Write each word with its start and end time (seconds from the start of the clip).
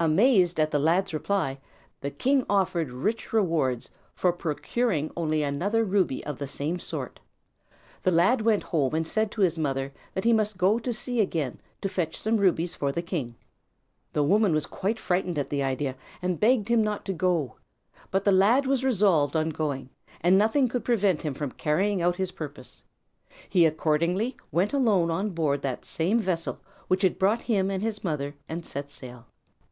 Amazed 0.00 0.58
at 0.58 0.72
the 0.72 0.80
lad's 0.80 1.14
reply, 1.14 1.60
the 2.00 2.10
king 2.10 2.44
offered 2.50 2.90
rich 2.90 3.32
rewards 3.32 3.88
for 4.16 4.32
procuring 4.32 5.12
only 5.16 5.44
another 5.44 5.84
ruby 5.84 6.26
of 6.26 6.40
the 6.40 6.48
same 6.48 6.80
sort. 6.80 7.20
The 8.02 8.10
lad 8.10 8.40
went 8.40 8.64
home 8.64 8.96
and 8.96 9.06
said 9.06 9.30
to 9.30 9.42
his 9.42 9.56
mother 9.56 9.92
that 10.14 10.24
he 10.24 10.32
must 10.32 10.58
go 10.58 10.80
to 10.80 10.92
sea 10.92 11.20
again 11.20 11.60
to 11.82 11.88
fetch 11.88 12.16
some 12.18 12.38
rubies 12.38 12.74
for 12.74 12.90
the 12.90 13.00
king. 13.00 13.36
The 14.12 14.24
woman 14.24 14.52
was 14.52 14.66
quite 14.66 14.98
frightened 14.98 15.38
at 15.38 15.50
the 15.50 15.62
idea, 15.62 15.94
and 16.20 16.40
begged 16.40 16.66
him 16.66 16.82
not 16.82 17.04
to 17.04 17.12
go. 17.12 17.54
But 18.10 18.24
the 18.24 18.32
lad 18.32 18.66
was 18.66 18.82
resolved 18.82 19.36
on 19.36 19.50
going, 19.50 19.88
and 20.20 20.36
nothing 20.36 20.66
could 20.66 20.84
prevent 20.84 21.22
him 21.22 21.34
from 21.34 21.52
carrying 21.52 22.02
out 22.02 22.16
his 22.16 22.32
purpose. 22.32 22.82
He 23.48 23.66
accordingly 23.66 24.36
went 24.50 24.72
alone 24.72 25.12
on 25.12 25.30
board 25.30 25.62
that 25.62 25.84
same 25.84 26.18
vessel 26.18 26.58
which 26.88 27.02
had 27.02 27.20
brought 27.20 27.42
him 27.42 27.70
and 27.70 27.84
his 27.84 28.02
mother, 28.02 28.34
and 28.48 28.66
set 28.66 28.90
sail. 28.90 29.26